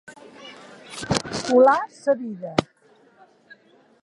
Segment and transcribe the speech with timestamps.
[1.43, 2.53] Colar sa vida.